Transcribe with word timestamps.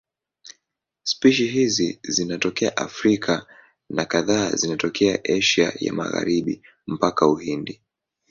Spishi 1.03 1.47
hizi 1.47 1.99
zinatokea 2.03 2.77
Afrika 2.77 3.47
na 3.89 4.05
kadhaa 4.05 4.51
zinatokea 4.51 5.19
Asia 5.23 5.73
ya 5.79 5.93
Magharibi 5.93 6.61
mpaka 6.87 7.27
Uhindi. 7.27 7.81